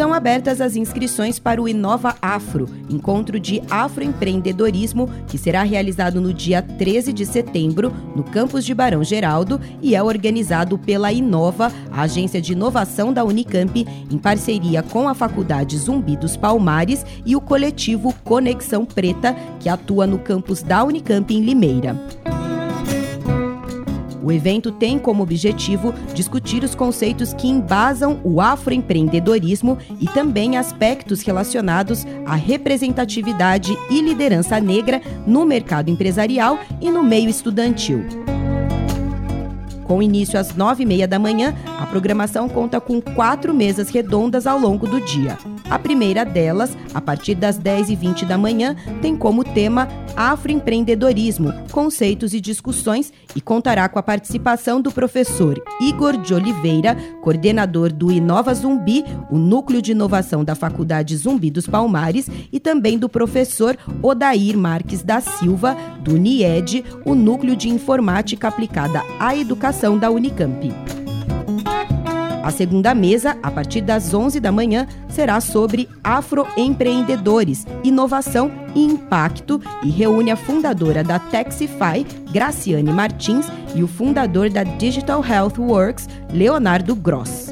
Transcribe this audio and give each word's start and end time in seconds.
Estão 0.00 0.14
abertas 0.14 0.62
as 0.62 0.76
inscrições 0.76 1.38
para 1.38 1.60
o 1.60 1.68
Inova 1.68 2.16
Afro, 2.22 2.66
encontro 2.88 3.38
de 3.38 3.60
afroempreendedorismo, 3.68 5.10
que 5.28 5.36
será 5.36 5.62
realizado 5.62 6.22
no 6.22 6.32
dia 6.32 6.62
13 6.62 7.12
de 7.12 7.26
setembro, 7.26 7.92
no 8.16 8.24
campus 8.24 8.64
de 8.64 8.72
Barão 8.72 9.04
Geraldo, 9.04 9.60
e 9.82 9.94
é 9.94 10.02
organizado 10.02 10.78
pela 10.78 11.12
Inova, 11.12 11.70
a 11.92 12.00
agência 12.00 12.40
de 12.40 12.54
inovação 12.54 13.12
da 13.12 13.22
Unicamp, 13.22 13.86
em 14.10 14.16
parceria 14.16 14.82
com 14.82 15.06
a 15.06 15.12
Faculdade 15.12 15.76
Zumbi 15.76 16.16
dos 16.16 16.34
Palmares 16.34 17.04
e 17.26 17.36
o 17.36 17.40
coletivo 17.42 18.14
Conexão 18.24 18.86
Preta, 18.86 19.36
que 19.58 19.68
atua 19.68 20.06
no 20.06 20.18
campus 20.18 20.62
da 20.62 20.82
Unicamp 20.82 21.30
em 21.30 21.42
Limeira. 21.42 21.94
O 24.22 24.30
evento 24.30 24.70
tem 24.72 24.98
como 24.98 25.22
objetivo 25.22 25.92
discutir 26.14 26.62
os 26.62 26.74
conceitos 26.74 27.32
que 27.32 27.48
embasam 27.48 28.20
o 28.22 28.40
afroempreendedorismo 28.40 29.78
e 30.00 30.06
também 30.06 30.56
aspectos 30.56 31.22
relacionados 31.22 32.06
à 32.26 32.34
representatividade 32.34 33.76
e 33.90 34.00
liderança 34.00 34.60
negra 34.60 35.00
no 35.26 35.44
mercado 35.44 35.90
empresarial 35.90 36.58
e 36.80 36.90
no 36.90 37.02
meio 37.02 37.28
estudantil. 37.28 38.29
Com 39.90 40.00
início 40.00 40.38
às 40.38 40.54
nove 40.54 40.84
e 40.84 40.86
meia 40.86 41.08
da 41.08 41.18
manhã, 41.18 41.52
a 41.76 41.84
programação 41.84 42.48
conta 42.48 42.80
com 42.80 43.00
quatro 43.00 43.52
mesas 43.52 43.88
redondas 43.88 44.46
ao 44.46 44.56
longo 44.56 44.86
do 44.86 45.00
dia. 45.00 45.36
A 45.68 45.80
primeira 45.80 46.24
delas, 46.24 46.78
a 46.94 47.00
partir 47.00 47.34
das 47.34 47.58
10h20 47.58 48.24
da 48.24 48.38
manhã, 48.38 48.76
tem 49.02 49.16
como 49.16 49.42
tema 49.42 49.88
Afroempreendedorismo, 50.16 51.52
conceitos 51.72 52.34
e 52.34 52.40
discussões 52.40 53.12
e 53.34 53.40
contará 53.40 53.88
com 53.88 53.98
a 53.98 54.02
participação 54.02 54.80
do 54.80 54.92
professor 54.92 55.60
Igor 55.80 56.16
de 56.16 56.34
Oliveira, 56.34 56.96
coordenador 57.20 57.92
do 57.92 58.12
Inova 58.12 58.54
Zumbi, 58.54 59.04
o 59.28 59.38
núcleo 59.38 59.82
de 59.82 59.90
inovação 59.90 60.44
da 60.44 60.54
Faculdade 60.54 61.16
Zumbi 61.16 61.50
dos 61.50 61.66
Palmares, 61.66 62.28
e 62.52 62.60
também 62.60 62.96
do 62.96 63.08
professor 63.08 63.76
Odair 64.00 64.56
Marques 64.56 65.02
da 65.02 65.20
Silva, 65.20 65.76
do 66.00 66.16
NIED, 66.16 66.84
o 67.04 67.14
núcleo 67.14 67.56
de 67.56 67.68
informática 67.68 68.46
aplicada 68.46 69.02
à 69.18 69.36
educação 69.36 69.79
da 69.80 70.10
Unicamp. 70.10 70.70
A 72.42 72.50
segunda 72.50 72.94
mesa, 72.94 73.38
a 73.42 73.50
partir 73.50 73.80
das 73.80 74.12
11 74.12 74.38
da 74.38 74.52
manhã, 74.52 74.86
será 75.08 75.40
sobre 75.40 75.88
afroempreendedores, 76.04 77.66
inovação 77.82 78.50
e 78.74 78.84
impacto 78.84 79.58
e 79.82 79.88
reúne 79.88 80.30
a 80.30 80.36
fundadora 80.36 81.02
da 81.02 81.18
Taxify, 81.18 82.04
Graciane 82.30 82.92
Martins, 82.92 83.46
e 83.74 83.82
o 83.82 83.88
fundador 83.88 84.50
da 84.50 84.64
Digital 84.64 85.24
Health 85.24 85.58
Works, 85.58 86.08
Leonardo 86.30 86.94
Gross. 86.94 87.49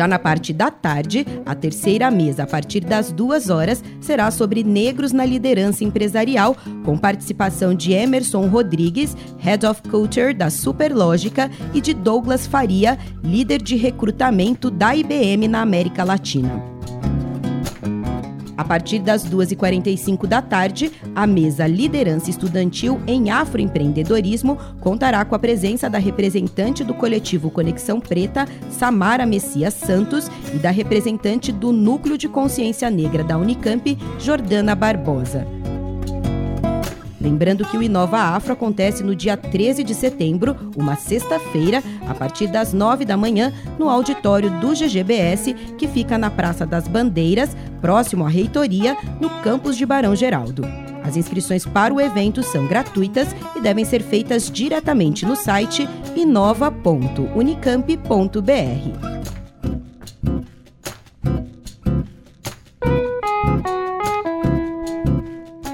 Já 0.00 0.08
na 0.08 0.18
parte 0.18 0.54
da 0.54 0.70
tarde, 0.70 1.26
a 1.44 1.54
terceira 1.54 2.10
mesa, 2.10 2.44
a 2.44 2.46
partir 2.46 2.80
das 2.80 3.12
duas 3.12 3.50
horas, 3.50 3.84
será 4.00 4.30
sobre 4.30 4.64
negros 4.64 5.12
na 5.12 5.26
liderança 5.26 5.84
empresarial, 5.84 6.56
com 6.86 6.96
participação 6.96 7.74
de 7.74 7.92
Emerson 7.92 8.48
Rodrigues, 8.48 9.14
Head 9.36 9.66
of 9.66 9.82
Culture 9.90 10.32
da 10.32 10.48
Superlógica, 10.48 11.50
e 11.74 11.82
de 11.82 11.92
Douglas 11.92 12.46
Faria, 12.46 12.98
líder 13.22 13.60
de 13.60 13.76
recrutamento 13.76 14.70
da 14.70 14.96
IBM 14.96 15.46
na 15.46 15.60
América 15.60 16.02
Latina. 16.02 16.69
A 18.60 18.64
partir 18.64 18.98
das 18.98 19.24
2h45 19.24 20.26
da 20.26 20.42
tarde, 20.42 20.92
a 21.14 21.26
mesa 21.26 21.66
Liderança 21.66 22.28
Estudantil 22.28 23.00
em 23.06 23.30
Afroempreendedorismo 23.30 24.58
contará 24.80 25.24
com 25.24 25.34
a 25.34 25.38
presença 25.38 25.88
da 25.88 25.96
representante 25.96 26.84
do 26.84 26.92
coletivo 26.92 27.50
Conexão 27.50 27.98
Preta, 27.98 28.46
Samara 28.70 29.24
Messias 29.24 29.72
Santos, 29.72 30.30
e 30.52 30.58
da 30.58 30.70
representante 30.70 31.50
do 31.50 31.72
Núcleo 31.72 32.18
de 32.18 32.28
Consciência 32.28 32.90
Negra 32.90 33.24
da 33.24 33.38
Unicamp, 33.38 33.96
Jordana 34.18 34.74
Barbosa. 34.74 35.59
Lembrando 37.20 37.66
que 37.66 37.76
o 37.76 37.82
Inova 37.82 38.18
Afro 38.18 38.54
acontece 38.54 39.02
no 39.02 39.14
dia 39.14 39.36
13 39.36 39.84
de 39.84 39.94
setembro, 39.94 40.56
uma 40.74 40.96
sexta-feira, 40.96 41.82
a 42.08 42.14
partir 42.14 42.46
das 42.46 42.72
9 42.72 43.04
da 43.04 43.16
manhã, 43.16 43.52
no 43.78 43.90
auditório 43.90 44.50
do 44.58 44.74
GGBS, 44.74 45.52
que 45.76 45.86
fica 45.86 46.16
na 46.16 46.30
Praça 46.30 46.64
das 46.64 46.88
Bandeiras, 46.88 47.54
próximo 47.80 48.24
à 48.24 48.28
reitoria, 48.28 48.96
no 49.20 49.28
campus 49.42 49.76
de 49.76 49.84
Barão 49.84 50.16
Geraldo. 50.16 50.62
As 51.04 51.16
inscrições 51.16 51.66
para 51.66 51.92
o 51.92 52.00
evento 52.00 52.42
são 52.42 52.66
gratuitas 52.66 53.28
e 53.56 53.60
devem 53.60 53.84
ser 53.84 54.02
feitas 54.02 54.50
diretamente 54.50 55.26
no 55.26 55.36
site 55.36 55.86
inova.unicamp.br. 56.16 59.09